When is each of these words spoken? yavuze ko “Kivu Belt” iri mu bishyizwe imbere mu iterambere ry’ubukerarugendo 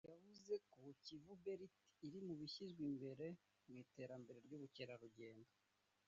yavuze 0.11 0.53
ko 0.73 0.81
“Kivu 1.03 1.33
Belt” 1.43 1.73
iri 2.07 2.19
mu 2.25 2.33
bishyizwe 2.39 2.81
imbere 2.91 3.27
mu 3.67 3.73
iterambere 3.83 4.37
ry’ubukerarugendo 4.45 5.49